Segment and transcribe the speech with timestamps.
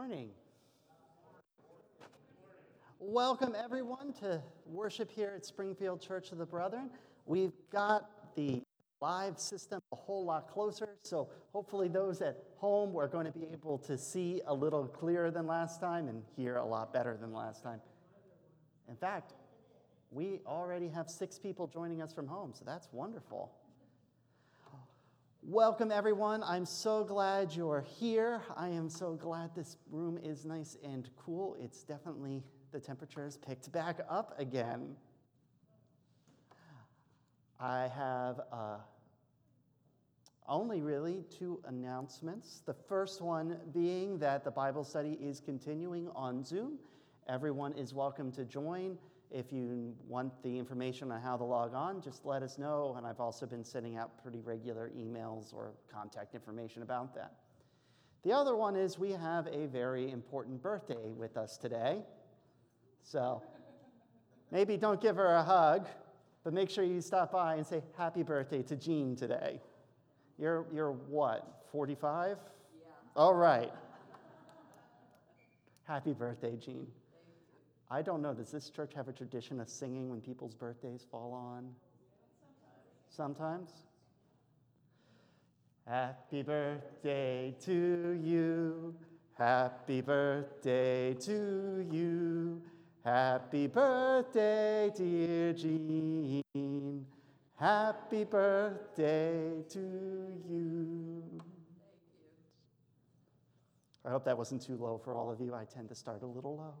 [0.00, 0.30] morning.
[2.98, 6.88] Welcome, everyone, to worship here at Springfield Church of the Brethren.
[7.26, 8.62] We've got the
[9.02, 13.46] live system a whole lot closer, so hopefully, those at home are going to be
[13.52, 17.34] able to see a little clearer than last time and hear a lot better than
[17.34, 17.82] last time.
[18.88, 19.34] In fact,
[20.10, 23.52] we already have six people joining us from home, so that's wonderful.
[25.42, 26.42] Welcome, everyone.
[26.42, 28.42] I'm so glad you're here.
[28.58, 31.56] I am so glad this room is nice and cool.
[31.58, 32.42] It's definitely,
[32.72, 34.94] the temperature has picked back up again.
[37.58, 38.76] I have uh,
[40.46, 42.60] only really two announcements.
[42.66, 46.78] The first one being that the Bible study is continuing on Zoom.
[47.30, 48.98] Everyone is welcome to join.
[49.30, 52.94] If you want the information on how to log on, just let us know.
[52.96, 57.34] And I've also been sending out pretty regular emails or contact information about that.
[58.24, 62.02] The other one is we have a very important birthday with us today.
[63.02, 63.42] So
[64.50, 65.86] maybe don't give her a hug,
[66.42, 69.60] but make sure you stop by and say happy birthday to Jean today.
[70.38, 72.38] You're, you're what, 45?
[72.38, 72.88] Yeah.
[73.14, 73.72] All right.
[75.84, 76.86] happy birthday, Jean.
[77.90, 81.32] I don't know, does this church have a tradition of singing when people's birthdays fall
[81.32, 81.74] on?
[83.08, 83.70] Sometimes.
[85.88, 88.94] Happy birthday to you.
[89.36, 92.62] Happy birthday to you.
[93.04, 97.06] Happy birthday, dear Jean.
[97.56, 99.80] Happy birthday to
[100.48, 101.42] you.
[104.04, 105.54] I hope that wasn't too low for all of you.
[105.54, 106.74] I tend to start a little low.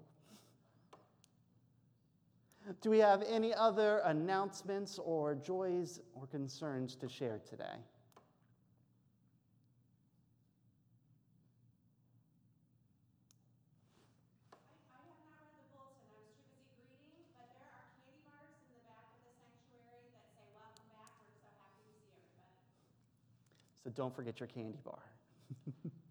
[2.82, 7.64] Do we have any other announcements or joys or concerns to share today?
[7.64, 7.76] I
[15.00, 18.52] have not read the bullshit I was too busy greeting, but there are candy bars
[18.60, 21.16] in the back of the sanctuary that say welcome back.
[21.24, 22.60] We're so happy to see everybody.
[23.82, 25.00] So don't forget your candy bar.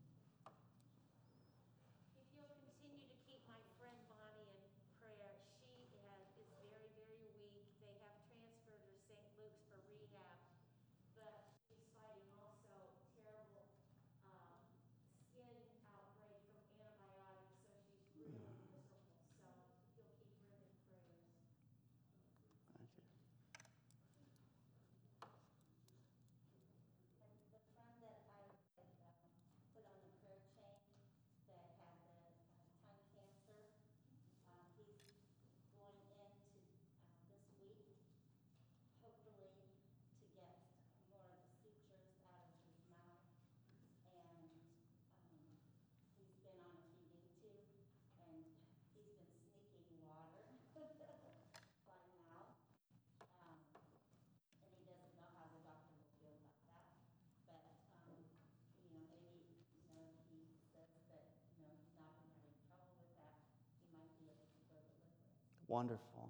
[65.69, 66.27] Wonderful.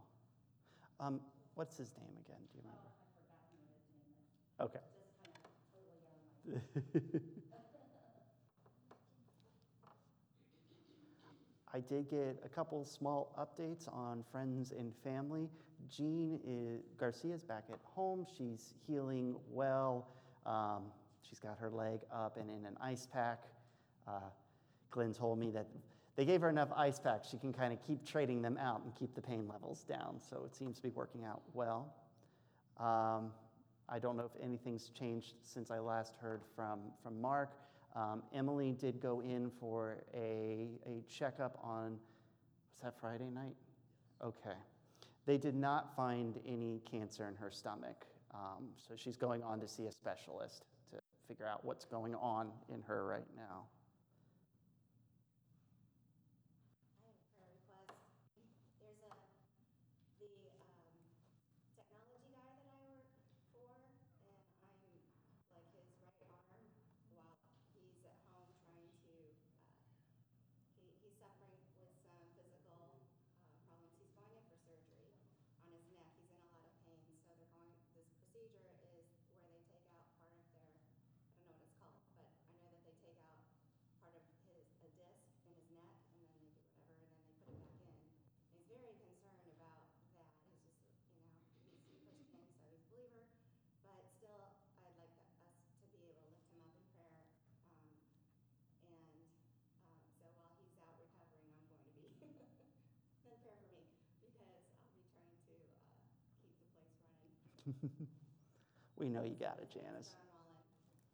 [1.00, 1.22] Um,
[1.56, 2.38] what's his name again?
[2.52, 2.92] Do you remember?
[4.62, 4.80] Okay.
[11.74, 15.48] I did get a couple small updates on friends and family.
[15.90, 18.26] Jean is, Garcia is back at home.
[18.38, 20.08] She's healing well.
[20.46, 20.92] Um,
[21.22, 23.44] she's got her leg up and in an ice pack.
[24.06, 24.20] Uh,
[24.92, 25.68] Glenn told me that
[26.20, 27.30] they gave her enough ice packs.
[27.30, 30.20] She can kind of keep trading them out and keep the pain levels down.
[30.20, 31.96] So it seems to be working out well.
[32.78, 33.32] Um,
[33.88, 37.54] I don't know if anything's changed since I last heard from, from Mark.
[37.96, 43.56] Um, Emily did go in for a, a checkup on, was that Friday night?
[44.22, 44.58] Okay.
[45.26, 48.06] They did not find any cancer in her stomach.
[48.34, 50.98] Um, so she's going on to see a specialist to
[51.30, 53.64] figure out what's going on in her right now.
[108.98, 110.16] we know you got it, Janice.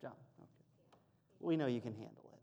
[0.02, 0.50] John, okay.
[1.40, 2.40] We know you can handle it.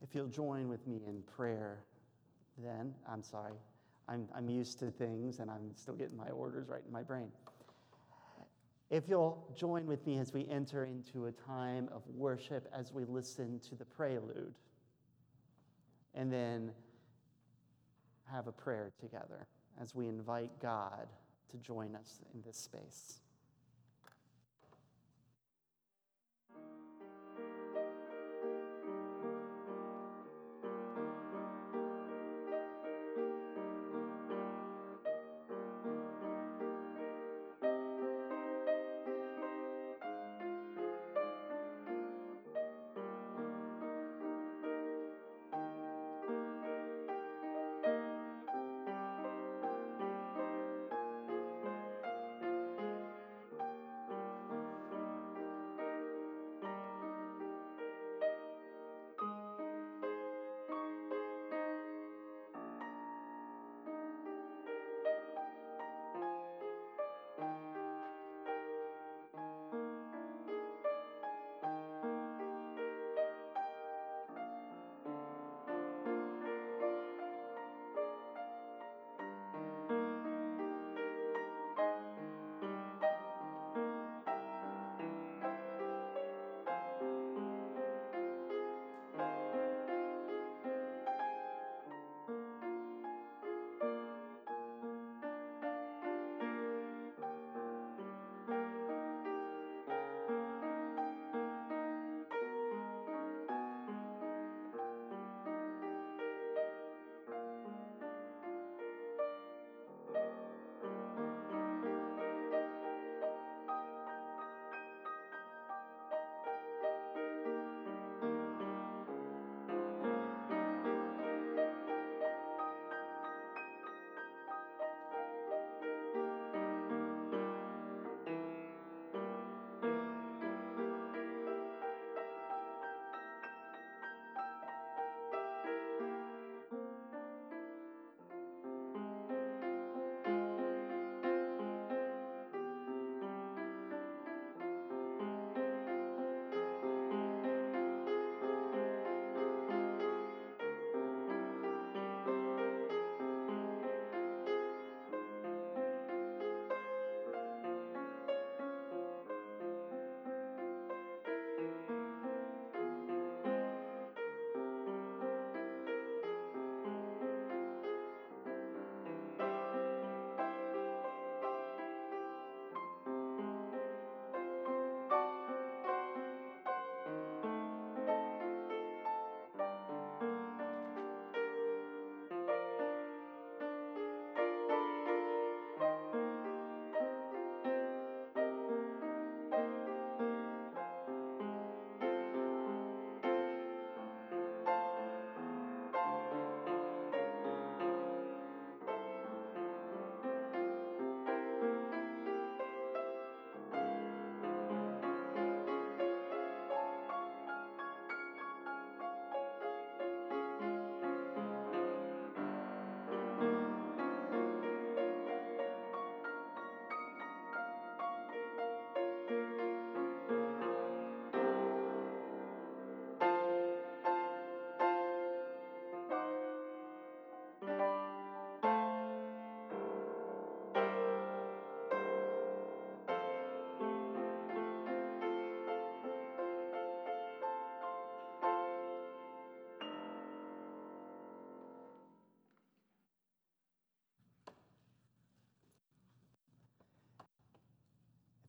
[0.00, 1.78] If you'll join with me in prayer,
[2.58, 3.52] then, I'm sorry,
[4.08, 7.28] I'm, I'm used to things and I'm still getting my orders right in my brain.
[8.90, 13.04] If you'll join with me as we enter into a time of worship as we
[13.04, 14.54] listen to the prelude,
[16.14, 16.72] and then
[18.28, 19.46] have a prayer together
[19.80, 21.06] as we invite God
[21.52, 23.20] to join us in this space.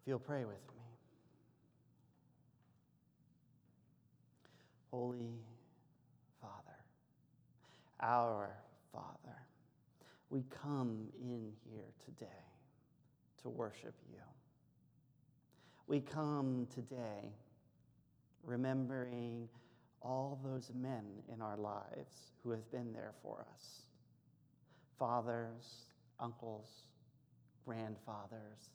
[0.06, 0.84] You'll pray with me.
[4.92, 5.40] Holy
[6.42, 6.78] Father,
[8.02, 8.50] our
[8.92, 9.38] Father,
[10.30, 12.26] we come in here today
[13.44, 14.20] to worship you.
[15.88, 17.34] We come today
[18.44, 19.48] remembering
[20.02, 21.04] all those men
[21.34, 23.82] in our lives who have been there for us
[24.98, 25.86] fathers,
[26.20, 26.84] uncles,
[27.66, 28.70] grandfathers,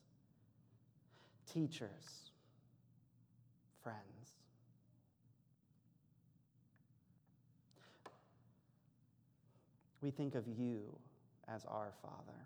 [1.52, 2.30] teachers,
[3.82, 3.98] friends.
[10.00, 10.82] We think of you
[11.48, 12.38] as our Father.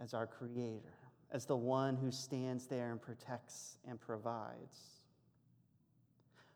[0.00, 0.94] As our Creator,
[1.32, 5.00] as the one who stands there and protects and provides.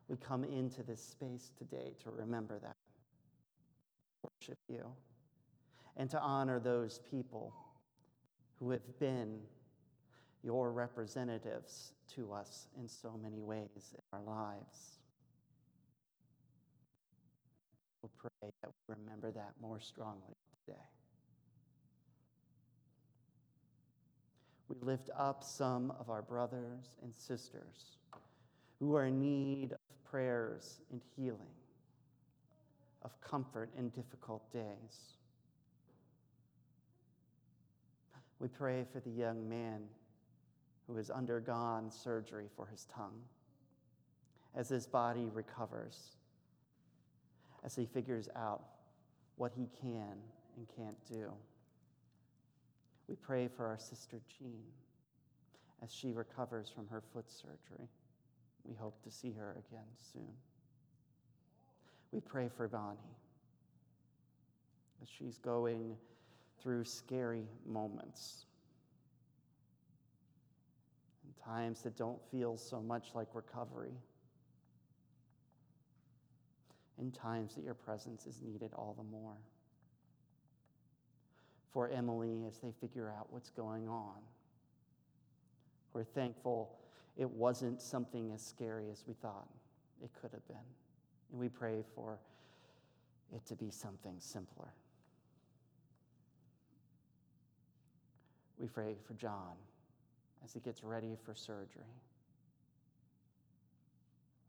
[0.08, 2.76] We come into this space today to remember that,
[4.22, 4.86] worship you,
[5.96, 7.54] and to honor those people
[8.58, 9.40] who have been
[10.42, 14.98] your representatives to us in so many ways in our lives.
[18.02, 20.78] We'll pray that we remember that more strongly today.
[24.68, 27.98] We lift up some of our brothers and sisters
[28.80, 31.54] who are in need of prayers and healing,
[33.02, 35.16] of comfort in difficult days.
[38.42, 39.82] We pray for the young man
[40.88, 43.20] who has undergone surgery for his tongue
[44.56, 46.16] as his body recovers,
[47.62, 48.64] as he figures out
[49.36, 50.16] what he can
[50.56, 51.32] and can't do.
[53.06, 54.64] We pray for our sister Jean
[55.80, 57.88] as she recovers from her foot surgery.
[58.64, 60.32] We hope to see her again soon.
[62.10, 62.98] We pray for Bonnie
[65.00, 65.96] as she's going
[66.62, 68.44] through scary moments
[71.24, 73.94] and times that don't feel so much like recovery,
[76.98, 79.36] in times that your presence is needed all the more.
[81.72, 84.18] For Emily, as they figure out what's going on,
[85.94, 86.78] we're thankful
[87.16, 89.48] it wasn't something as scary as we thought
[90.02, 90.56] it could have been.
[91.30, 92.18] And we pray for
[93.34, 94.68] it to be something simpler.
[98.62, 99.56] We pray for John
[100.44, 101.82] as he gets ready for surgery.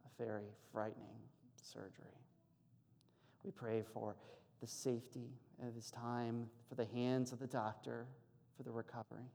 [0.05, 1.17] A very frightening
[1.59, 1.89] surgery.
[3.43, 4.15] We pray for
[4.61, 5.31] the safety
[5.67, 8.05] of his time, for the hands of the doctor,
[8.55, 9.25] for the recovery,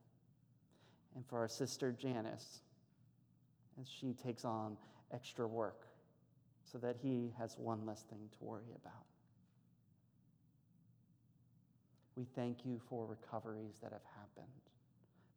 [1.17, 2.61] and for our sister Janice
[3.81, 4.77] as she takes on
[5.13, 5.89] extra work
[6.71, 9.07] so that he has one less thing to worry about.
[12.15, 14.68] We thank you for recoveries that have happened,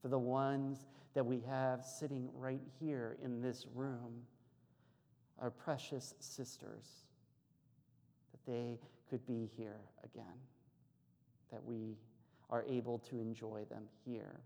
[0.01, 4.23] for the ones that we have sitting right here in this room,
[5.39, 7.05] our precious sisters,
[8.31, 8.79] that they
[9.09, 10.23] could be here again,
[11.51, 11.97] that we
[12.49, 14.39] are able to enjoy them here,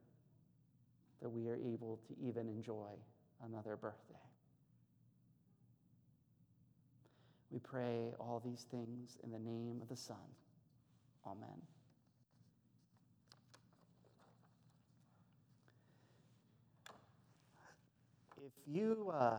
[1.22, 2.90] that we are able to even enjoy
[3.46, 4.16] another birthday.
[7.52, 10.18] We pray all these things in the name of the Son.
[11.26, 11.62] Amen.
[18.46, 19.38] If you, uh,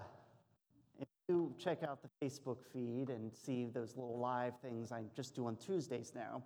[0.99, 5.35] if you check out the Facebook feed and see those little live things I just
[5.35, 6.43] do on Tuesdays now,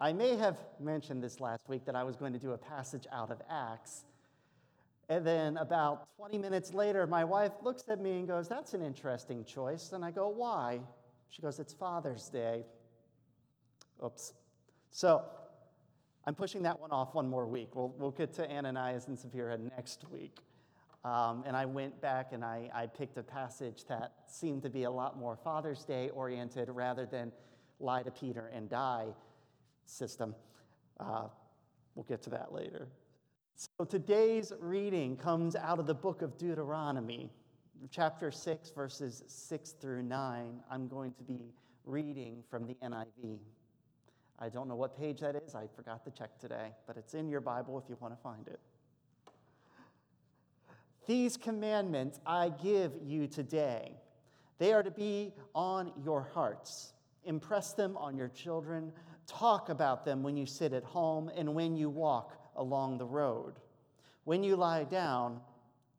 [0.00, 3.06] I may have mentioned this last week that I was going to do a passage
[3.12, 4.04] out of Acts
[5.10, 8.80] and then about 20 minutes later, my wife looks at me and goes, That's an
[8.80, 9.90] interesting choice.
[9.92, 10.80] And I go, Why?
[11.28, 12.64] She goes, It's Father's Day.
[14.04, 14.32] Oops.
[14.92, 15.24] So
[16.24, 17.74] I'm pushing that one off one more week.
[17.74, 20.38] We'll, we'll get to Ananias and Sapphira next week.
[21.04, 24.84] Um, and I went back and I, I picked a passage that seemed to be
[24.84, 27.32] a lot more Father's Day oriented rather than
[27.78, 29.06] lie to Peter and die
[29.86, 30.34] system.
[30.98, 31.28] Uh,
[31.94, 32.88] we'll get to that later.
[33.54, 37.30] So today's reading comes out of the book of Deuteronomy,
[37.90, 40.60] chapter 6, verses 6 through 9.
[40.70, 41.52] I'm going to be
[41.84, 43.38] reading from the NIV.
[44.38, 45.54] I don't know what page that is.
[45.54, 48.46] I forgot to check today, but it's in your Bible if you want to find
[48.48, 48.60] it.
[51.06, 53.96] These commandments I give you today.
[54.58, 56.92] They are to be on your hearts.
[57.24, 58.92] Impress them on your children.
[59.26, 63.54] Talk about them when you sit at home and when you walk along the road,
[64.24, 65.40] when you lie down,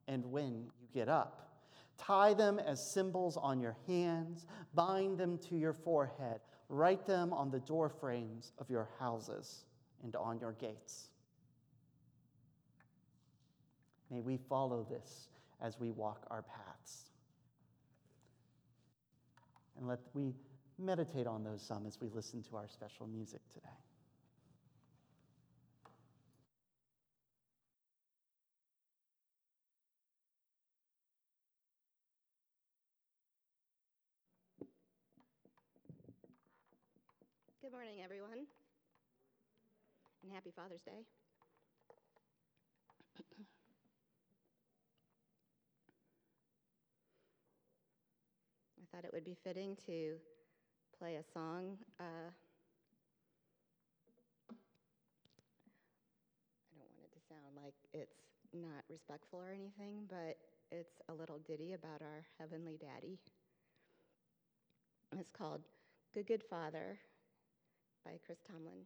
[0.08, 1.50] and when you get up.
[1.98, 7.52] Tie them as symbols on your hands, bind them to your forehead, write them on
[7.52, 9.66] the door frames of your houses
[10.04, 11.11] and on your gates.
[14.12, 15.30] May we follow this
[15.62, 17.12] as we walk our paths.
[19.78, 20.34] And let we
[20.78, 23.70] meditate on those some as we listen to our special music today.
[37.62, 38.46] Good morning, everyone,
[40.24, 41.06] and happy Father's Day.
[48.92, 50.16] thought it would be fitting to
[50.98, 51.78] play a song.
[52.00, 52.32] Uh,
[54.52, 54.56] I
[56.76, 58.20] don't want it to sound like it's
[58.54, 60.38] not respectful or anything, but
[60.72, 63.18] it's a little ditty about our Heavenly Daddy.
[65.18, 65.62] It's called
[66.14, 67.00] Good Good Father
[68.06, 68.86] by Chris Tomlin.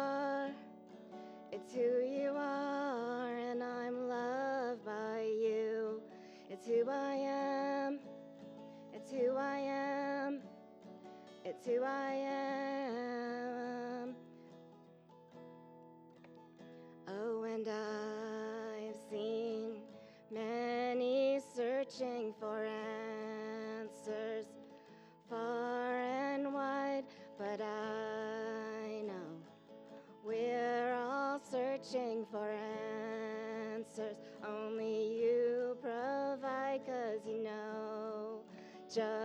[33.91, 34.15] answers
[34.47, 38.39] only you provide, cause you know
[38.93, 39.20] just.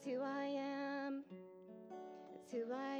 [0.00, 1.24] It's who I am.
[2.34, 2.96] It's who I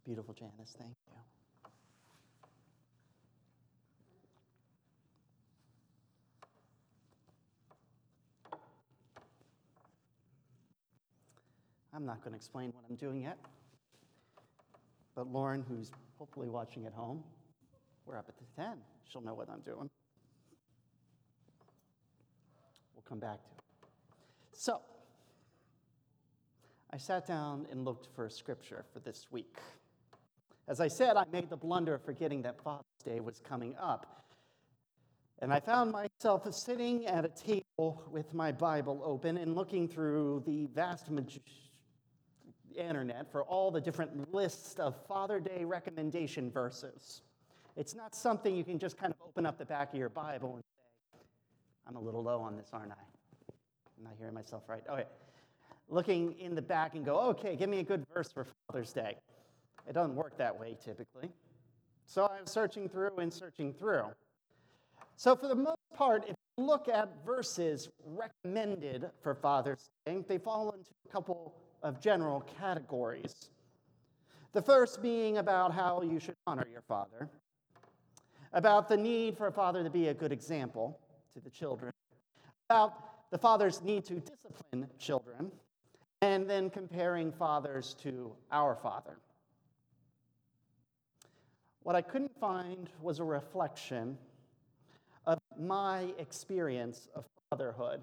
[0.00, 0.74] It's beautiful, Janice.
[0.78, 1.12] Thank you.
[11.92, 13.36] I'm not going to explain what I'm doing yet.
[15.14, 17.22] But Lauren, who's hopefully watching at home,
[18.06, 18.78] we're up at the 10.
[19.04, 19.90] She'll know what I'm doing.
[22.94, 23.88] We'll come back to it.
[24.52, 24.80] So,
[26.90, 29.58] I sat down and looked for scripture for this week.
[30.70, 34.24] As I said, I made the blunder of forgetting that Father's Day was coming up.
[35.40, 40.44] And I found myself sitting at a table with my Bible open and looking through
[40.46, 41.08] the vast
[42.76, 47.22] internet for all the different lists of Father Day recommendation verses.
[47.74, 50.54] It's not something you can just kind of open up the back of your Bible
[50.54, 51.18] and say,
[51.88, 53.02] I'm a little low on this, aren't I?
[53.98, 54.84] I'm not hearing myself right.
[54.88, 55.06] Okay.
[55.88, 59.16] Looking in the back and go, okay, give me a good verse for Father's Day.
[59.88, 61.30] It doesn't work that way typically.
[62.06, 64.04] So I was searching through and searching through.
[65.16, 70.38] So, for the most part, if you look at verses recommended for Father's Day, they
[70.38, 73.34] fall into a couple of general categories.
[74.52, 77.28] The first being about how you should honor your father,
[78.52, 80.98] about the need for a father to be a good example
[81.34, 81.92] to the children,
[82.68, 85.52] about the father's need to discipline children,
[86.22, 89.18] and then comparing fathers to our father.
[91.82, 94.18] What I couldn't find was a reflection
[95.26, 98.02] of my experience of fatherhood.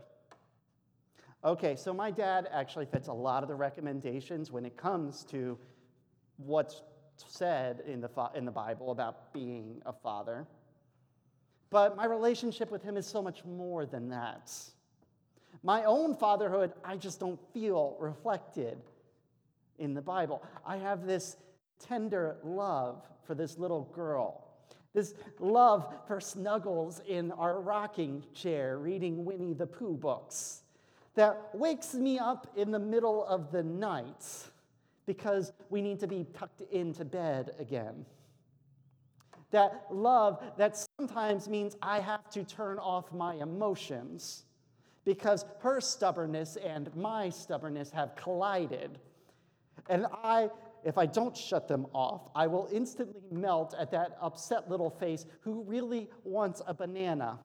[1.45, 5.57] Okay, so my dad actually fits a lot of the recommendations when it comes to
[6.37, 6.81] what's
[7.15, 10.47] said in the, in the Bible about being a father.
[11.69, 14.51] But my relationship with him is so much more than that.
[15.63, 18.77] My own fatherhood, I just don't feel reflected
[19.77, 20.43] in the Bible.
[20.65, 21.37] I have this
[21.79, 24.47] tender love for this little girl,
[24.93, 30.61] this love for snuggles in our rocking chair reading Winnie the Pooh books
[31.17, 34.23] that wakes me up in the middle of the night
[35.07, 38.05] because we need to be tucked into bed again.
[39.49, 44.43] That love that sometimes means I have to turn off my emotions
[45.05, 48.99] because her stubbornness and my stubbornness have collided.
[49.89, 50.51] And I,
[50.88, 55.26] if I don't shut them off, I will instantly melt at that upset little face
[55.41, 57.39] who really wants a banana.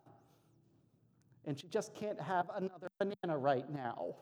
[1.45, 4.15] And she just can't have another banana right now.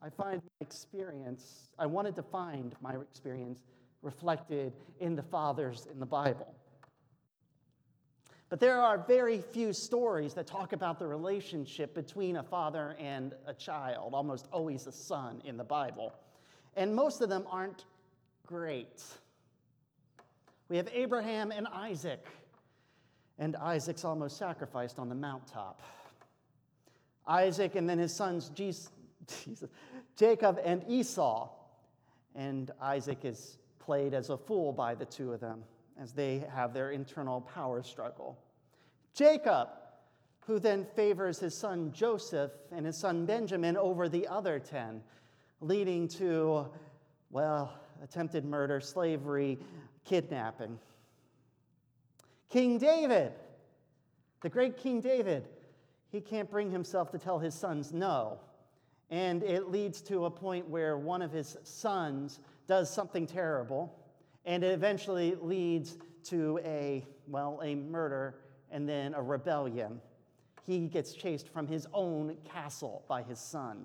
[0.00, 3.64] I find my experience, I wanted to find my experience
[4.02, 6.54] reflected in the fathers in the Bible.
[8.48, 13.34] But there are very few stories that talk about the relationship between a father and
[13.46, 16.12] a child, almost always a son in the Bible.
[16.76, 17.86] And most of them aren't
[18.46, 19.02] great.
[20.68, 22.24] We have Abraham and Isaac,
[23.38, 25.80] and Isaac's almost sacrificed on the mountaintop.
[27.26, 28.90] Isaac and then his sons Jesus,
[30.16, 31.48] Jacob and Esau.
[32.36, 35.64] And Isaac is played as a fool by the two of them
[36.00, 38.38] as they have their internal power struggle.
[39.14, 39.68] Jacob,
[40.46, 45.02] who then favors his son Joseph and his son Benjamin over the other 10,
[45.60, 46.66] leading to,
[47.30, 49.58] well, attempted murder, slavery,
[50.04, 50.78] kidnapping.
[52.48, 53.32] King David,
[54.42, 55.48] the great King David,
[56.12, 58.38] he can't bring himself to tell his sons no.
[59.10, 63.96] And it leads to a point where one of his sons does something terrible,
[64.46, 68.36] and it eventually leads to a, well, a murder
[68.70, 70.00] and then a rebellion.
[70.64, 73.84] He gets chased from his own castle by his son.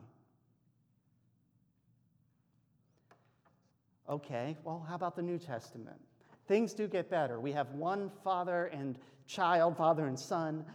[4.07, 5.99] Okay, well, how about the New Testament?
[6.47, 7.39] Things do get better.
[7.39, 10.65] We have one father and child, father and son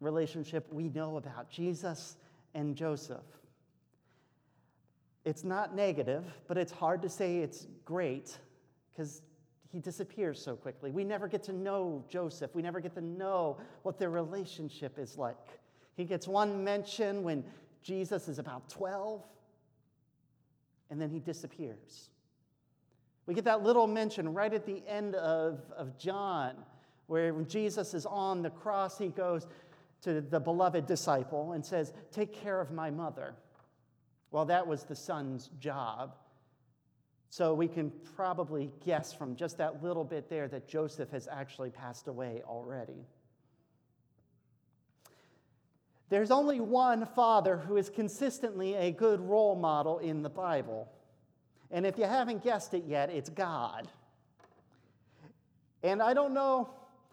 [0.00, 2.16] relationship we know about Jesus
[2.54, 3.18] and Joseph.
[5.24, 8.38] It's not negative, but it's hard to say it's great
[8.92, 9.22] because
[9.72, 10.90] he disappears so quickly.
[10.90, 12.54] We never get to know Joseph.
[12.54, 15.36] We never get to know what their relationship is like.
[15.96, 17.44] He gets one mention when
[17.82, 19.22] Jesus is about 12,
[20.90, 22.10] and then he disappears.
[23.26, 26.56] We get that little mention right at the end of, of John,
[27.06, 29.46] where when Jesus is on the cross, he goes
[30.02, 33.34] to the beloved disciple and says, Take care of my mother.
[34.30, 36.14] Well, that was the son's job.
[37.30, 41.70] So we can probably guess from just that little bit there that Joseph has actually
[41.70, 43.06] passed away already.
[46.08, 50.90] There's only one father who is consistently a good role model in the Bible.
[51.70, 53.86] And if you haven't guessed it yet, it's God.
[55.84, 56.70] And I don't know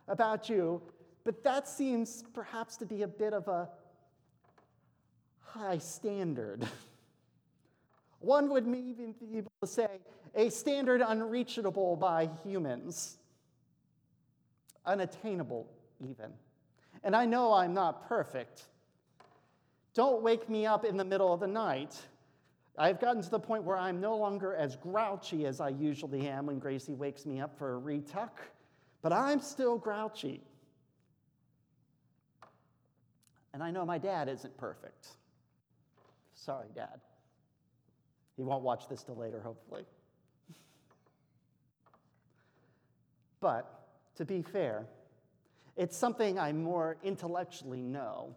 [0.07, 0.81] about you,
[1.25, 3.69] but that seems perhaps to be a bit of a
[5.41, 6.67] high standard.
[8.19, 9.87] One would even be able to say
[10.35, 13.17] a standard unreachable by humans,
[14.85, 15.67] unattainable
[15.99, 16.31] even.
[17.03, 18.63] And I know I'm not perfect.
[19.93, 21.95] Don't wake me up in the middle of the night.
[22.77, 26.45] I've gotten to the point where I'm no longer as grouchy as I usually am
[26.45, 28.29] when Gracie wakes me up for a retuck,
[29.01, 30.41] but I'm still grouchy.
[33.53, 35.07] And I know my dad isn't perfect.
[36.35, 36.99] Sorry, Dad.
[38.37, 39.85] He won't watch this till later, hopefully.
[43.39, 44.85] but to be fair,
[45.75, 48.33] it's something I more intellectually know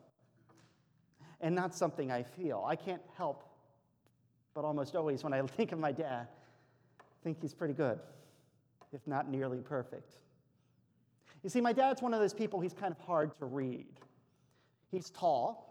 [1.40, 2.64] and not something I feel.
[2.66, 3.50] I can't help
[4.54, 6.28] but almost always, when I think of my dad,
[7.22, 7.98] think he's pretty good,
[8.92, 10.16] if not nearly perfect.
[11.42, 13.86] You see, my dad's one of those people, he's kind of hard to read.
[14.90, 15.69] He's tall.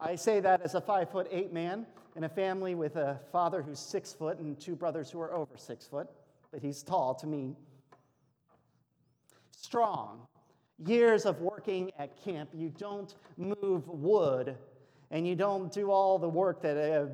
[0.00, 3.62] I say that as a five foot eight man in a family with a father
[3.62, 6.08] who's six foot and two brothers who are over six foot,
[6.50, 7.56] but he's tall to me.
[9.50, 10.20] Strong.
[10.86, 14.56] Years of working at camp, you don't move wood
[15.10, 17.08] and you don't do all the work that a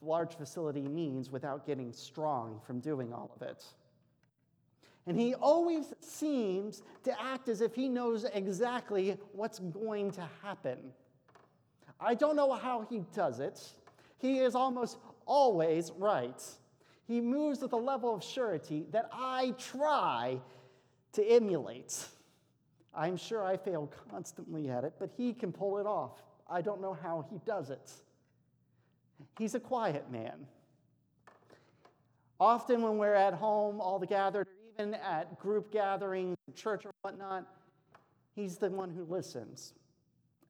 [0.00, 3.64] large facility means without getting strong from doing all of it.
[5.06, 10.78] And he always seems to act as if he knows exactly what's going to happen.
[12.00, 13.60] I don't know how he does it.
[14.18, 16.42] He is almost always right.
[17.06, 20.40] He moves with a level of surety that I try
[21.12, 22.06] to emulate.
[22.94, 26.22] I'm sure I fail constantly at it, but he can pull it off.
[26.48, 27.90] I don't know how he does it.
[29.38, 30.46] He's a quiet man.
[32.38, 37.46] Often, when we're at home, all the gathered, even at group gatherings, church or whatnot,
[38.34, 39.74] he's the one who listens.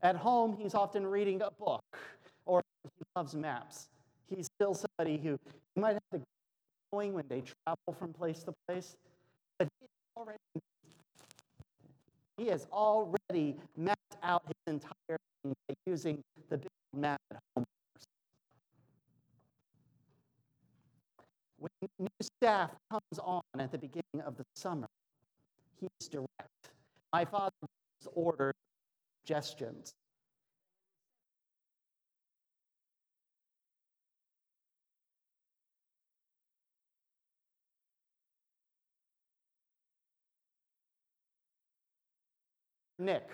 [0.02, 1.84] At home, he's often reading a book
[2.46, 3.88] or he loves maps.
[4.28, 5.38] He's still somebody who
[5.76, 6.20] might have to
[6.92, 8.96] going when they travel from place to place,
[9.58, 9.86] but he
[10.16, 10.38] already
[12.36, 17.64] he has already mapped out his entire thing by using the big map at home.
[21.58, 24.88] When new staff comes on at the beginning of the summer,
[25.78, 26.72] he's direct.
[27.12, 28.54] My father gives orders,
[29.24, 29.94] suggestions.
[42.98, 43.28] Nick.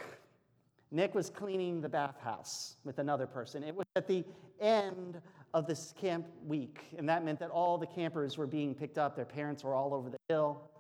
[0.93, 3.65] Nick was cleaning the bathhouse with another person.
[3.65, 4.25] It was at the
[4.61, 5.21] end
[5.55, 9.17] of this camp week, and that meant that all the campers were being picked up.
[9.17, 10.71] Their parents were all over the hill.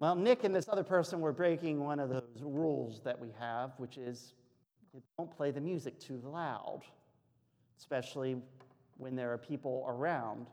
[0.00, 3.72] Well, Nick and this other person were breaking one of those rules that we have,
[3.78, 4.34] which is
[5.16, 6.82] don't play the music too loud,
[7.78, 8.36] especially
[8.96, 10.46] when there are people around.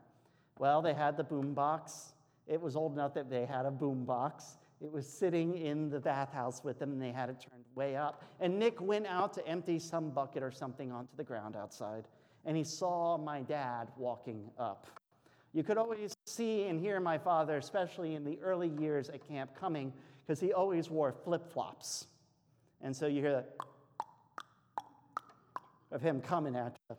[0.58, 2.13] Well, they had the boom box.
[2.47, 4.58] It was old enough that they had a boom box.
[4.81, 8.23] It was sitting in the bathhouse with them, and they had it turned way up.
[8.39, 12.08] And Nick went out to empty some bucket or something onto the ground outside,
[12.45, 14.88] and he saw my dad walking up.
[15.55, 19.55] You could always see and hear my father, especially in the early years at camp,
[19.57, 22.07] coming because he always wore flip flops.
[22.81, 23.55] And so you hear that
[25.93, 26.97] of him coming at you.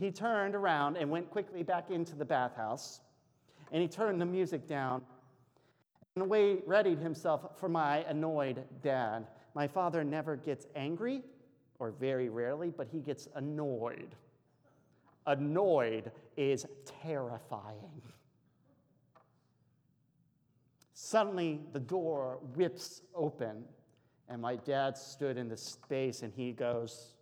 [0.00, 3.00] He turned around and went quickly back into the bathhouse,
[3.70, 5.02] and he turned the music down
[6.16, 9.26] and readied himself for my annoyed dad.
[9.54, 11.22] My father never gets angry,
[11.78, 14.16] or very rarely, but he gets annoyed.
[15.26, 16.66] Annoyed is
[17.02, 18.02] terrifying.
[20.94, 23.64] Suddenly, the door whips open,
[24.28, 27.14] and my dad stood in the space and he goes,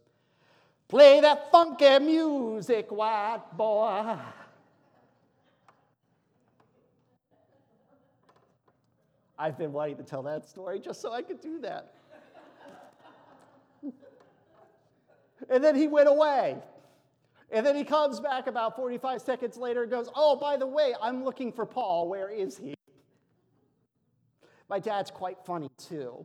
[0.89, 4.17] Play that funky music, white boy.
[9.39, 11.95] I've been wanting to tell that story just so I could do that.
[15.49, 16.59] and then he went away.
[17.53, 20.95] And then he comes back about 45 seconds later and goes, Oh, by the way,
[21.01, 22.09] I'm looking for Paul.
[22.09, 22.75] Where is he?
[24.69, 26.25] My dad's quite funny too.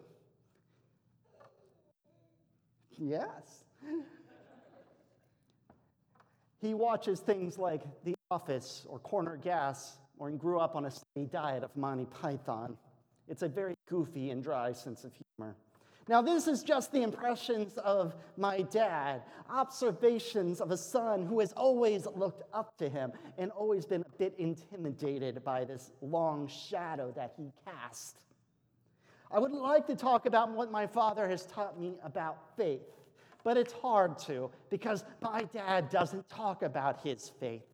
[2.97, 3.65] Yes.
[6.61, 11.27] He watches things like The Office or Corner Gas, or grew up on a steady
[11.27, 12.77] diet of Monty Python.
[13.27, 15.55] It's a very goofy and dry sense of humor.
[16.07, 21.51] Now, this is just the impressions of my dad, observations of a son who has
[21.53, 27.11] always looked up to him and always been a bit intimidated by this long shadow
[27.15, 28.19] that he cast.
[29.31, 33.01] I would like to talk about what my father has taught me about faith,
[33.43, 37.65] but it's hard to because my dad doesn't talk about his faith.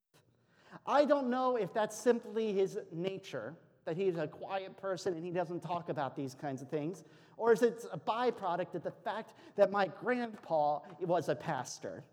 [0.85, 5.31] I don't know if that's simply his nature, that he's a quiet person and he
[5.31, 7.03] doesn't talk about these kinds of things,
[7.41, 12.03] or is it a byproduct of the fact that my grandpa was a pastor,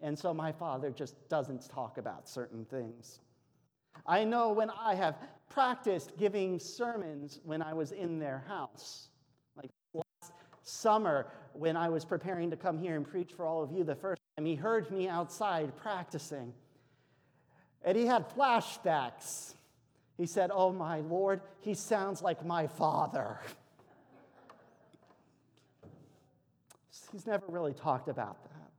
[0.00, 3.18] and so my father just doesn't talk about certain things.
[4.06, 5.16] I know when I have
[5.48, 9.08] practiced giving sermons when I was in their house.
[9.56, 13.72] Like last summer, when I was preparing to come here and preach for all of
[13.72, 16.52] you the first time, he heard me outside practicing.
[17.82, 19.54] And he had flashbacks.
[20.16, 23.40] He said, Oh, my Lord, he sounds like my father.
[27.16, 28.70] he's never really talked about that.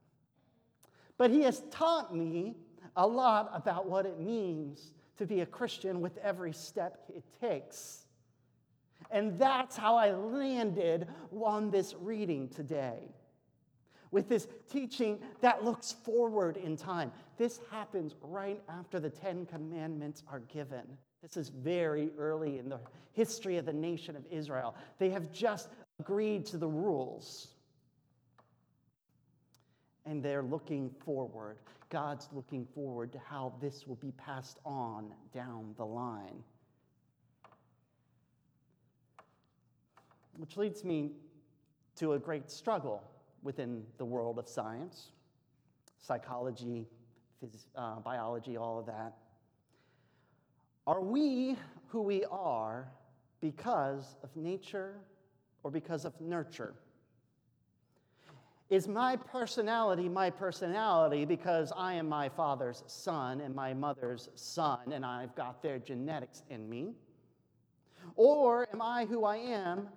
[1.18, 2.56] But he has taught me
[2.96, 8.06] a lot about what it means to be a Christian with every step it takes.
[9.10, 13.00] And that's how I landed on this reading today.
[14.12, 17.12] With this teaching that looks forward in time.
[17.40, 20.86] This happens right after the Ten Commandments are given.
[21.24, 22.80] This is very early in the
[23.14, 24.76] history of the nation of Israel.
[25.00, 25.70] They have just
[26.00, 27.48] agreed to the rules
[30.08, 31.58] and they're looking forward.
[31.90, 36.44] God's looking forward to how this will be passed on down the line.
[40.38, 41.12] Which leads me
[41.98, 43.04] to a great struggle
[43.44, 45.12] within the world of science,
[46.00, 46.88] psychology,
[47.44, 49.14] phys- uh, biology, all of that.
[50.86, 52.88] Are we who we are
[53.42, 54.96] because of nature
[55.64, 56.76] or because of nurture?
[58.70, 64.92] Is my personality my personality because I am my father's son and my mother's son
[64.92, 66.94] and I've got their genetics in me?
[68.16, 69.88] Or am I who I am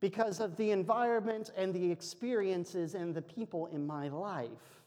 [0.00, 4.80] because of the environment and the experiences and the people in my life?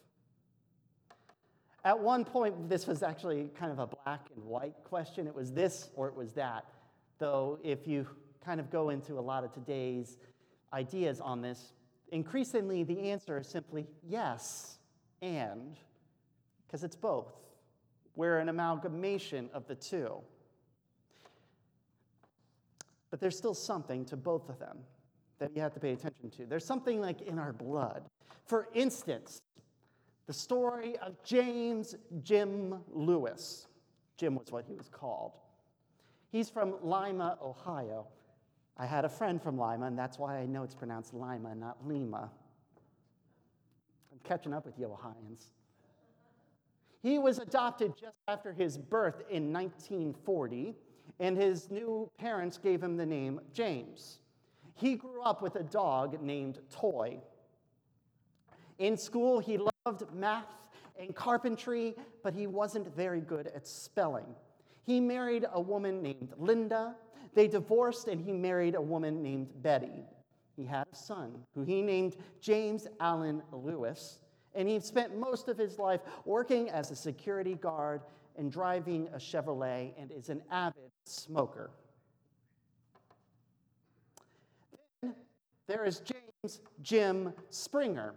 [1.84, 5.26] At one point, this was actually kind of a black and white question.
[5.26, 6.64] It was this or it was that.
[7.18, 8.06] Though, if you
[8.44, 10.16] kind of go into a lot of today's
[10.72, 11.72] ideas on this,
[12.14, 14.78] increasingly the answer is simply yes
[15.20, 15.76] and,
[16.66, 17.32] because it's both.
[18.14, 20.18] We're an amalgamation of the two.
[23.10, 24.78] But there's still something to both of them
[25.40, 26.46] that you have to pay attention to.
[26.46, 28.04] There's something like in our blood.
[28.46, 29.42] For instance,
[30.26, 33.66] the story of James Jim Lewis.
[34.16, 35.32] Jim was what he was called.
[36.30, 38.06] He's from Lima, Ohio.
[38.76, 41.86] I had a friend from Lima, and that's why I know it's pronounced Lima, not
[41.86, 42.30] Lima.
[44.12, 45.52] I'm catching up with you, Ohioans.
[47.02, 50.74] He was adopted just after his birth in 1940,
[51.20, 54.18] and his new parents gave him the name James.
[54.74, 57.18] He grew up with a dog named Toy.
[58.78, 60.48] In school, he loved math
[60.98, 64.34] and carpentry, but he wasn't very good at spelling.
[64.82, 66.96] He married a woman named Linda,
[67.34, 70.04] they divorced and he married a woman named Betty.
[70.56, 74.20] He had a son who he named James Allen Lewis,
[74.54, 78.02] and he spent most of his life working as a security guard
[78.36, 81.70] and driving a Chevrolet and is an avid smoker.
[85.02, 85.14] Then
[85.66, 88.14] there is James Jim Springer,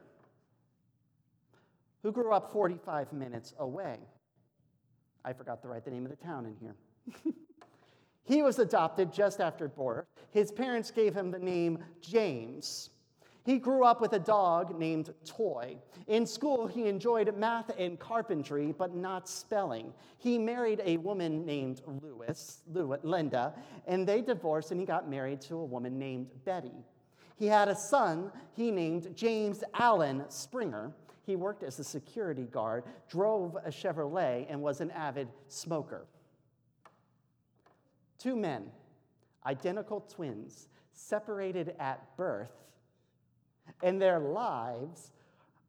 [2.04, 3.98] who grew up 45 minutes away.
[5.26, 7.34] I forgot to write the name of the town in here.
[8.28, 10.06] He was adopted just after birth.
[10.32, 12.90] His parents gave him the name James.
[13.46, 15.78] He grew up with a dog named Toy.
[16.08, 19.94] In school, he enjoyed math and carpentry, but not spelling.
[20.18, 23.54] He married a woman named Lewis, Linda,
[23.86, 26.84] and they divorced and he got married to a woman named Betty.
[27.38, 30.92] He had a son he named James Allen Springer.
[31.26, 36.06] He worked as a security guard, drove a Chevrolet, and was an avid smoker.
[38.18, 38.72] Two men,
[39.46, 42.52] identical twins, separated at birth,
[43.84, 45.12] and their lives,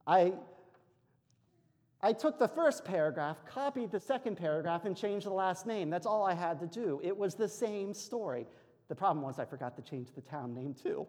[0.07, 0.33] I
[2.01, 5.91] I took the first paragraph, copied the second paragraph, and changed the last name.
[5.91, 7.01] That's all I had to do.
[7.03, 8.47] It was the same story.
[8.89, 11.07] The problem was I forgot to change the town name too.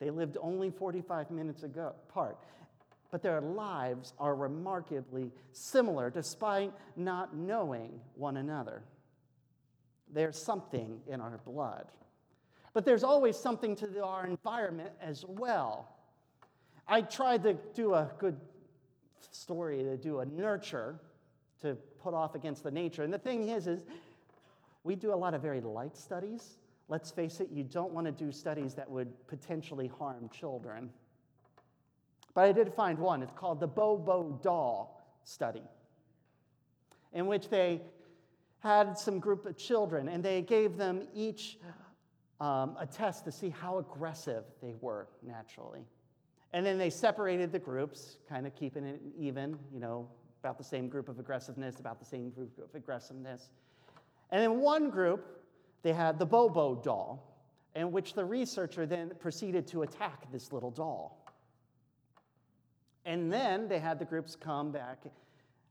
[0.00, 2.38] They lived only 45 minutes apart,
[3.12, 8.82] but their lives are remarkably similar despite not knowing one another.
[10.12, 11.86] There's something in our blood.
[12.72, 15.94] But there's always something to our environment as well.
[16.88, 18.40] I tried to do a good
[19.30, 20.98] story, to do a nurture
[21.60, 23.02] to put off against the nature.
[23.02, 23.84] And the thing is, is
[24.84, 26.56] we do a lot of very light studies.
[26.88, 30.90] Let's face it, you don't want to do studies that would potentially harm children.
[32.34, 33.22] But I did find one.
[33.22, 35.62] It's called the Bobo Doll Study,
[37.12, 37.82] in which they
[38.60, 41.58] had some group of children and they gave them each
[42.40, 45.84] um, a test to see how aggressive they were naturally.
[46.52, 50.08] And then they separated the groups, kind of keeping it even, you know,
[50.42, 53.50] about the same group of aggressiveness, about the same group of aggressiveness.
[54.30, 55.40] And in one group,
[55.82, 57.36] they had the Bobo doll,
[57.74, 61.21] in which the researcher then proceeded to attack this little doll.
[63.04, 64.98] And then they had the groups come back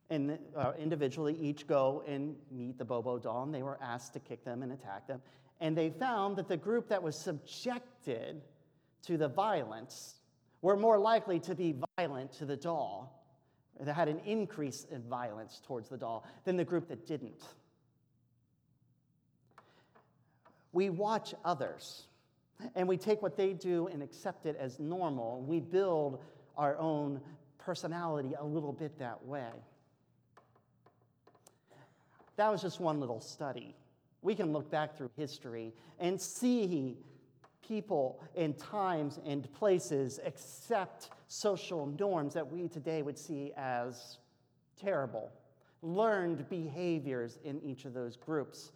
[0.09, 4.19] and uh, individually each go and meet the Bobo doll, and they were asked to
[4.19, 5.21] kick them and attack them.
[5.61, 8.41] And they found that the group that was subjected
[9.03, 10.15] to the violence
[10.61, 13.23] were more likely to be violent to the doll,
[13.79, 17.43] that had an increase in violence towards the doll, than the group that didn't.
[20.73, 22.03] We watch others
[22.75, 25.41] and we take what they do and accept it as normal.
[25.41, 26.21] We build
[26.57, 27.21] our own
[27.57, 29.49] personality a little bit that way.
[32.37, 33.75] That was just one little study.
[34.21, 36.97] We can look back through history and see
[37.67, 44.17] people and times and places accept social norms that we today would see as
[44.79, 45.31] terrible,
[45.81, 48.71] learned behaviors in each of those groups.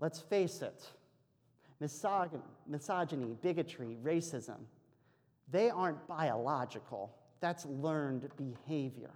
[0.00, 0.88] Let's face it
[1.80, 4.56] misogyny, bigotry, racism,
[5.50, 7.14] they aren't biological.
[7.40, 9.12] That's learned behavior.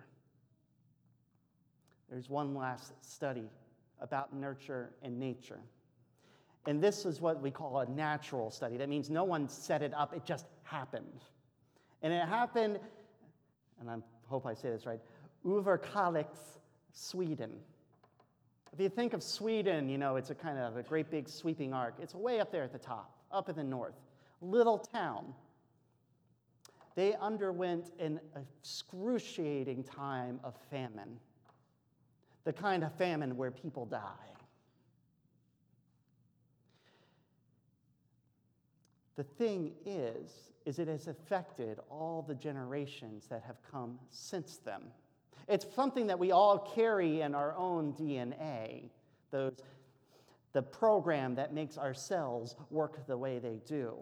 [2.11, 3.49] There's one last study
[4.01, 5.61] about nurture and nature.
[6.67, 8.77] And this is what we call a natural study.
[8.77, 11.25] That means no one set it up, it just happened.
[12.03, 12.79] And it happened,
[13.81, 15.01] and I hope I say this right,
[15.45, 16.27] Överkalix,
[16.93, 17.51] Sweden.
[18.73, 21.75] If you think of Sweden, you know, it's a kind of a great big sweeping
[21.75, 21.95] arc.
[22.01, 23.95] It's way up there at the top, up in the north.
[24.41, 25.35] Little town.
[26.95, 31.19] They underwent an excruciating time of famine,
[32.45, 34.33] the kind of famine where people die.
[39.17, 40.31] The thing is,
[40.65, 44.85] is it has affected all the generations that have come since them.
[45.49, 48.91] It's something that we all carry in our own DNA,
[49.31, 49.55] those,
[50.53, 53.97] the program that makes our cells work the way they do.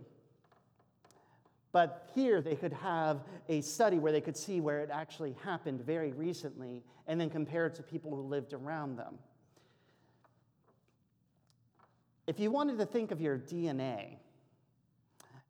[1.72, 5.80] But here they could have a study where they could see where it actually happened
[5.82, 9.18] very recently and then compare it to people who lived around them.
[12.26, 14.16] If you wanted to think of your DNA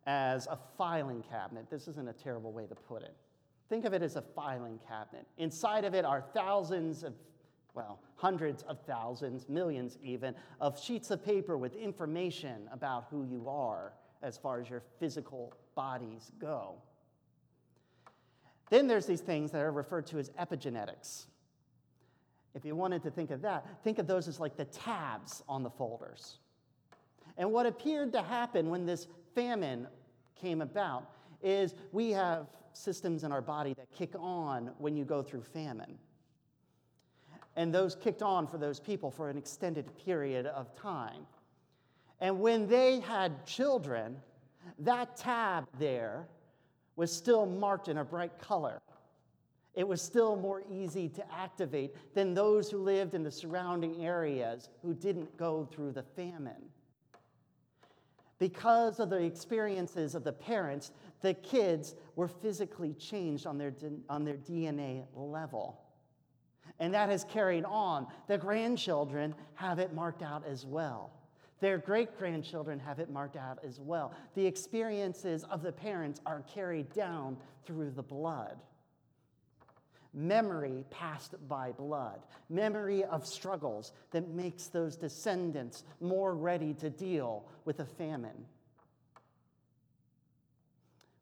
[0.07, 3.15] as a filing cabinet, this isn't a terrible way to put it.
[3.69, 5.27] Think of it as a filing cabinet.
[5.39, 7.15] Inside of it are thousands of,
[7.75, 13.49] well, hundreds of thousands, millions even, of sheets of paper with information about who you
[13.49, 13.93] are
[14.23, 16.75] as far as your physical bodies go.
[18.71, 21.27] Then there's these things that are referred to as epigenetics.
[22.55, 25.63] If you wanted to think of that, think of those as like the tabs on
[25.63, 26.39] the folders.
[27.37, 29.87] And what appeared to happen when this famine
[30.35, 31.11] came about
[31.43, 35.99] is we have systems in our body that kick on when you go through famine.
[37.57, 41.27] And those kicked on for those people for an extended period of time.
[42.21, 44.17] And when they had children,
[44.79, 46.29] that tab there
[46.97, 48.81] was still marked in a bright color.
[49.75, 54.69] It was still more easy to activate than those who lived in the surrounding areas
[54.83, 56.69] who didn't go through the famine.
[58.39, 63.73] Because of the experiences of the parents, the kids were physically changed on their,
[64.09, 65.81] on their DNA level.
[66.79, 68.07] And that has carried on.
[68.27, 71.13] The grandchildren have it marked out as well.
[71.61, 74.15] Their great grandchildren have it marked out as well.
[74.35, 77.37] The experiences of the parents are carried down
[77.67, 78.57] through the blood.
[80.13, 87.45] Memory passed by blood, memory of struggles that makes those descendants more ready to deal
[87.65, 88.47] with a famine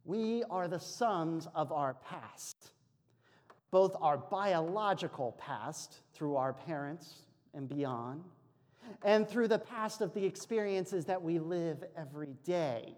[0.08, 2.70] We are the sons of our past,
[3.70, 8.24] both our biological past through our parents and beyond,
[9.02, 12.94] and through the past of the experiences that we live every day.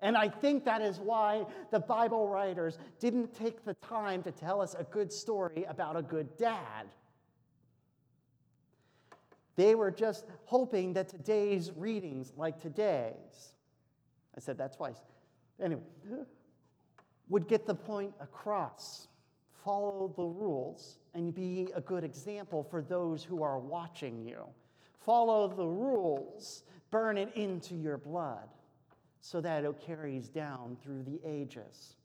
[0.00, 4.60] And I think that is why the Bible writers didn't take the time to tell
[4.60, 6.86] us a good story about a good dad.
[9.56, 13.54] They were just hoping that today's readings, like today's,
[14.36, 14.98] I said that twice,
[15.62, 15.82] anyway,
[17.28, 19.06] would get the point across,
[19.64, 24.44] follow the rules, and be a good example for those who are watching you.
[25.04, 28.48] Follow the rules, burn it into your blood
[29.20, 31.96] so that it carries down through the ages.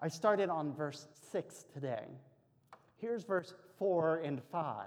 [0.00, 2.04] I started on verse 6 today.
[2.96, 4.86] Here's verse 4 and 5.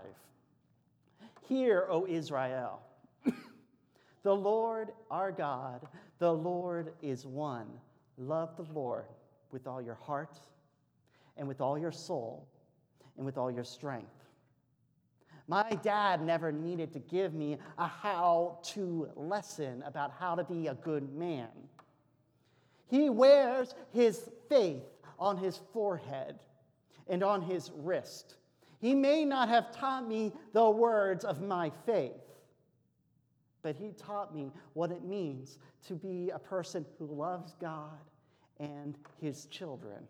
[1.47, 2.81] Hear, O Israel,
[4.23, 5.87] the Lord our God,
[6.19, 7.67] the Lord is one.
[8.17, 9.05] Love the Lord
[9.51, 10.39] with all your heart,
[11.37, 12.47] and with all your soul,
[13.17, 14.24] and with all your strength.
[15.47, 20.67] My dad never needed to give me a how to lesson about how to be
[20.67, 21.49] a good man.
[22.87, 24.83] He wears his faith
[25.19, 26.39] on his forehead
[27.07, 28.35] and on his wrist.
[28.79, 32.11] He may not have taught me the words of my faith,
[33.61, 37.99] but he taught me what it means to be a person who loves God
[38.59, 40.07] and his children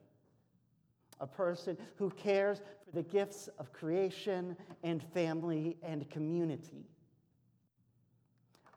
[1.19, 6.85] a person who cares for the gifts of creation and family and community.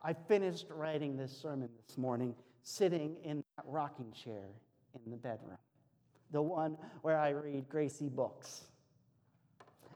[0.02, 4.44] I finished writing this sermon this morning sitting in that rocking chair
[5.04, 5.58] in the bedroom,
[6.30, 8.64] the one where I read Gracie books.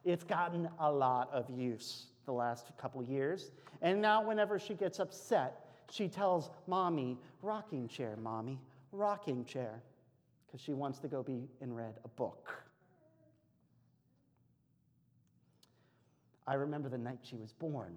[0.05, 4.99] It's gotten a lot of use the last couple years, and now whenever she gets
[4.99, 8.59] upset, she tells mommy, rocking chair, mommy,
[8.91, 9.83] rocking chair
[10.53, 12.53] because she wants to go be and read a book.
[16.47, 17.97] I remember the night she was born,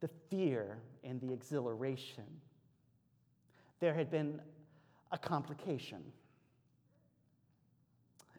[0.00, 2.24] the fear and the exhilaration.
[3.78, 4.40] There had been
[5.12, 6.02] a complication.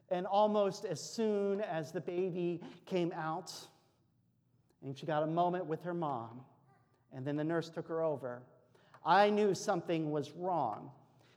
[0.09, 3.53] And almost as soon as the baby came out,
[4.83, 6.41] and she got a moment with her mom,
[7.13, 8.41] and then the nurse took her over,
[9.05, 10.91] I knew something was wrong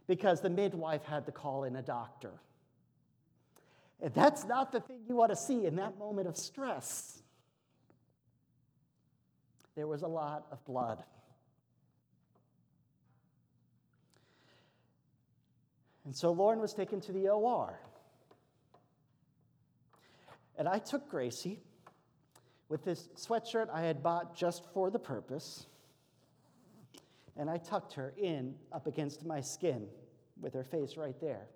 [0.06, 2.32] because the midwife had to call in a doctor.
[4.00, 7.22] And that's not the thing you want to see in that moment of stress.
[9.76, 11.02] There was a lot of blood.
[16.04, 17.78] And so Lauren was taken to the OR.
[20.56, 21.60] And I took Gracie
[22.68, 25.66] with this sweatshirt I had bought just for the purpose
[27.36, 29.86] and I tucked her in up against my skin
[30.40, 31.46] with her face right there.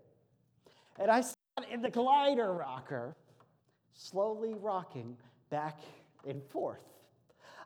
[0.99, 1.37] And I sat
[1.71, 3.17] in the glider rocker,
[3.95, 5.17] slowly rocking
[5.51, 5.79] back
[6.27, 6.83] and forth.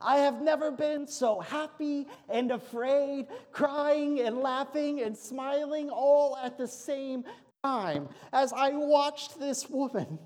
[0.01, 6.59] I have never been so happy and afraid, crying and laughing and smiling all at
[6.59, 7.25] the same
[7.63, 10.19] time as I watched this woman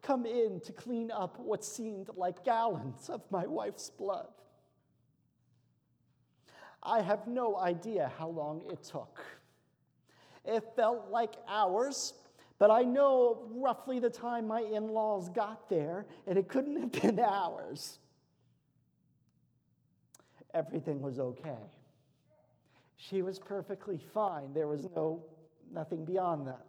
[0.00, 4.32] come in to clean up what seemed like gallons of my wife's blood.
[6.82, 9.20] I have no idea how long it took.
[10.44, 12.14] It felt like hours,
[12.58, 16.92] but I know roughly the time my in laws got there, and it couldn't have
[16.92, 17.98] been hours.
[20.52, 21.70] Everything was okay.
[22.96, 24.52] She was perfectly fine.
[24.52, 25.24] There was no
[25.72, 26.66] nothing beyond that.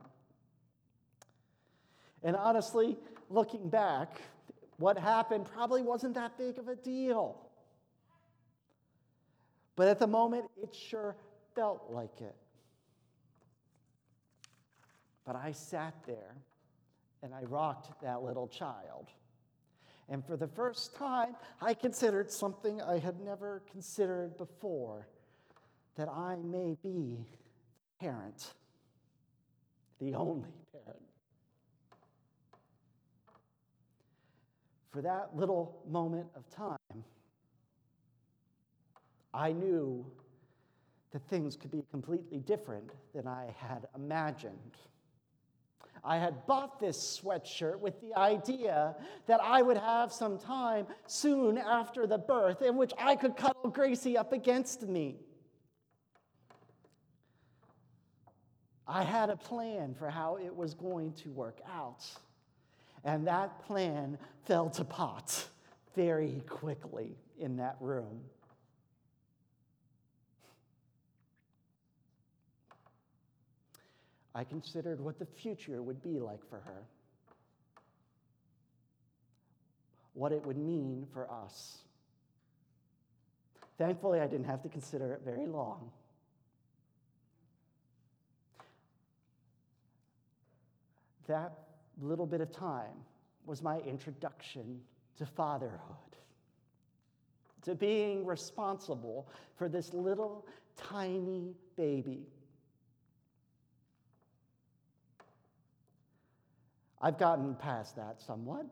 [2.24, 2.98] And honestly,
[3.30, 4.22] looking back,
[4.78, 7.38] what happened probably wasn't that big of a deal.
[9.76, 11.16] But at the moment, it sure
[11.56, 12.36] felt like it.
[15.26, 16.36] But I sat there
[17.22, 19.08] and I rocked that little child.
[20.10, 25.08] And for the first time, I considered something I had never considered before
[25.96, 27.26] that I may be
[28.00, 28.54] the parent,
[30.00, 31.02] the only parent.
[34.92, 37.04] For that little moment of time,
[39.34, 40.06] I knew
[41.12, 44.78] that things could be completely different than I had imagined.
[46.04, 48.96] I had bought this sweatshirt with the idea
[49.28, 53.70] that I would have some time soon after the birth in which I could cuddle
[53.70, 55.16] Gracie up against me.
[58.86, 62.06] I had a plan for how it was going to work out,
[63.06, 65.48] and that plan fell to pot
[65.96, 68.20] very quickly in that room.
[74.36, 76.84] I considered what the future would be like for her,
[80.14, 81.80] what it would mean for us.
[83.78, 85.92] Thankfully, I didn't have to consider it very long.
[91.28, 91.54] That
[92.02, 93.06] little bit of time
[93.46, 94.82] was my introduction
[95.18, 95.80] to fatherhood,
[97.64, 102.28] to being responsible for this little tiny baby.
[107.04, 108.66] I've gotten past that somewhat.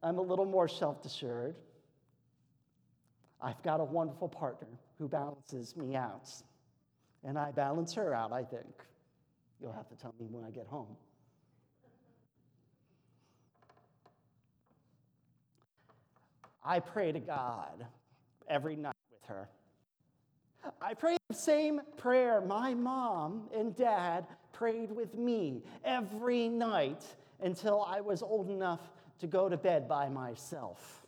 [0.00, 1.56] I'm a little more self assured.
[3.42, 6.30] I've got a wonderful partner who balances me out,
[7.24, 8.72] and I balance her out, I think.
[9.60, 10.96] You'll have to tell me when I get home.
[16.64, 17.86] I pray to God
[18.46, 19.48] every night with her.
[20.80, 24.26] I pray the same prayer my mom and dad
[24.60, 27.02] prayed with me every night
[27.40, 31.06] until I was old enough to go to bed by myself.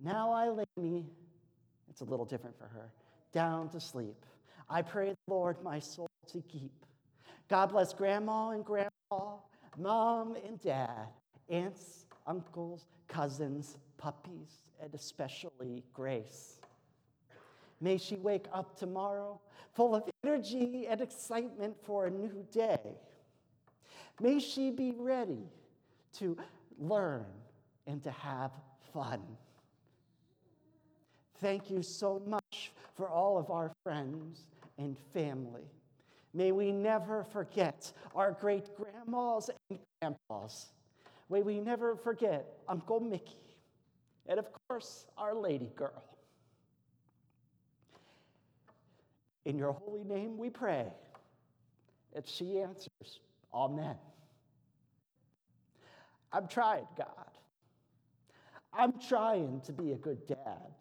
[0.00, 1.04] Now I lay me,
[1.90, 2.90] it's a little different for her,
[3.32, 4.24] down to sleep.
[4.70, 6.72] I pray the Lord my soul to keep.
[7.50, 9.36] God bless grandma and grandpa,
[9.76, 11.08] mom and dad,
[11.50, 16.57] aunts, uncles, cousins, puppies, and especially Grace.
[17.80, 19.40] May she wake up tomorrow
[19.72, 22.96] full of energy and excitement for a new day.
[24.20, 25.48] May she be ready
[26.14, 26.36] to
[26.78, 27.26] learn
[27.86, 28.50] and to have
[28.92, 29.22] fun.
[31.40, 35.70] Thank you so much for all of our friends and family.
[36.34, 40.66] May we never forget our great grandmas and grandpas.
[41.30, 43.56] May we never forget Uncle Mickey.
[44.26, 46.17] And of course, our lady girl.
[49.48, 50.84] In your holy name we pray.
[52.14, 53.20] And she answers,
[53.54, 53.96] Amen.
[56.30, 57.30] I'm trying, God.
[58.74, 60.74] I'm trying to be a good dad.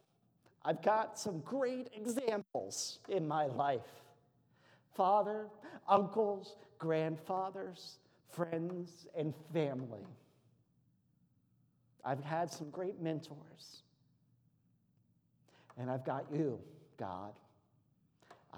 [0.65, 4.03] I've got some great examples in my life
[4.97, 5.47] father,
[5.88, 10.05] uncles, grandfathers, friends, and family.
[12.03, 13.84] I've had some great mentors.
[15.78, 16.59] And I've got you,
[16.97, 17.32] God.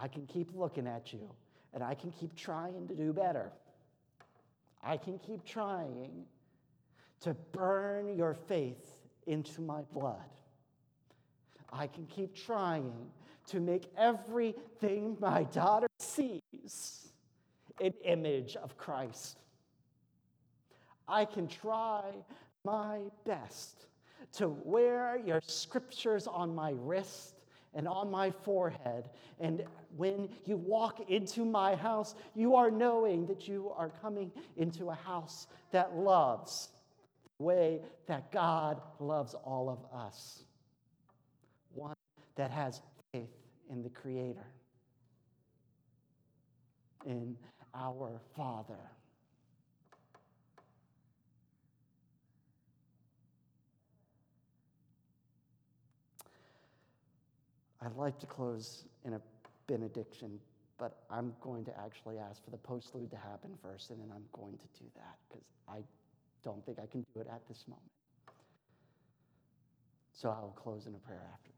[0.02, 1.30] I can keep looking at you,
[1.74, 3.52] and I can keep trying to do better.
[4.84, 6.26] I can keep trying
[7.22, 8.96] to burn your faith
[9.28, 10.30] into my blood.
[11.72, 12.94] I can keep trying
[13.48, 17.10] to make everything my daughter sees
[17.82, 19.40] an image of Christ.
[21.08, 22.04] I can try
[22.64, 23.88] my best
[24.34, 27.36] to wear your scriptures on my wrist
[27.74, 29.10] and on my forehead.
[29.40, 29.64] And
[29.96, 34.96] when you walk into my house, you are knowing that you are coming into a
[34.96, 36.70] house that loves
[37.38, 40.44] the way that God loves all of us.
[41.74, 41.96] One
[42.36, 42.82] that has
[43.12, 43.30] faith
[43.70, 44.46] in the Creator,
[47.06, 47.36] in
[47.74, 48.80] our Father.
[57.82, 59.22] I'd like to close in a
[59.70, 60.40] benediction,
[60.80, 64.26] but I'm going to actually ask for the postlude to happen first, and then I'm
[64.34, 65.84] going to do that because I
[66.44, 67.92] don't think I can do it at this moment.
[70.14, 71.52] So I will close in a prayer after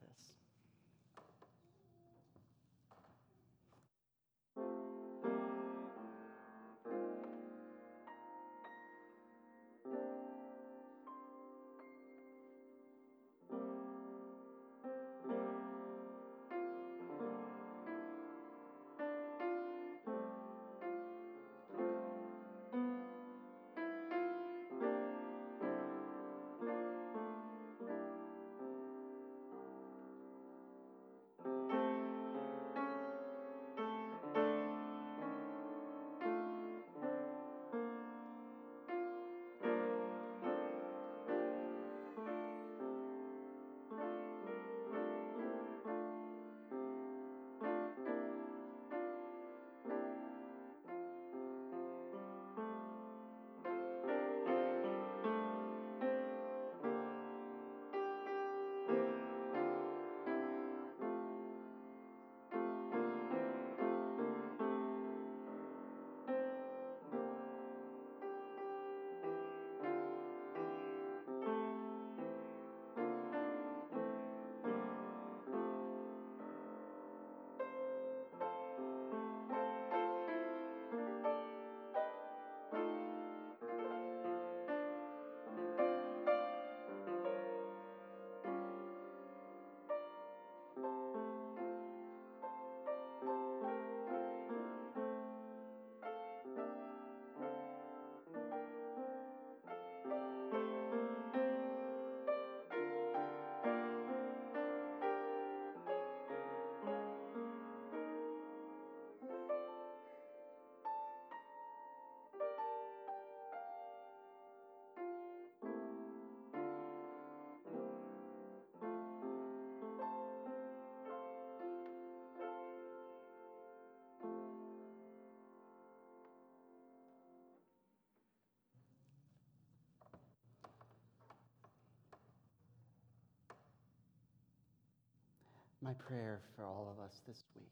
[135.82, 137.66] my prayer for all of us this week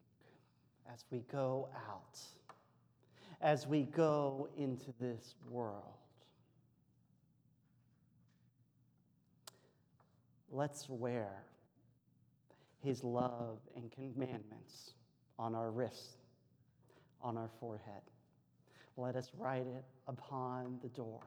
[0.92, 2.20] as we go out,
[3.42, 5.84] as we go into this world.
[10.52, 11.30] Let's wear
[12.84, 14.94] his love and commandments
[15.38, 16.18] on our wrists,
[17.22, 18.02] on our forehead.
[18.98, 21.22] Let us write it upon the door.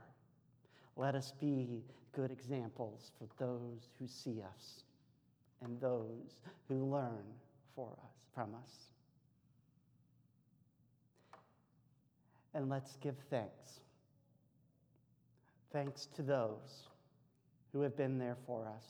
[0.96, 4.82] Let us be good examples for those who see us
[5.62, 6.38] and those
[6.68, 7.24] who learn
[7.74, 8.70] for us, from us.
[12.54, 13.80] And let's give thanks.
[15.72, 16.88] Thanks to those
[17.72, 18.84] who have been there for us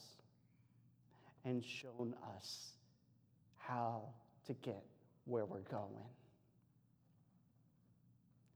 [1.45, 2.71] and shown us
[3.57, 4.01] how
[4.47, 4.83] to get
[5.25, 6.09] where we're going.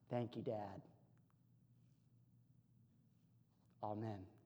[0.09, 0.82] Thank you, Dad.
[3.84, 4.36] Amen.